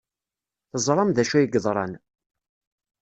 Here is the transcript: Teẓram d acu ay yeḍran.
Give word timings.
Teẓram 0.71 1.09
d 1.11 1.17
acu 1.21 1.33
ay 1.37 1.45
yeḍran. 1.53 1.93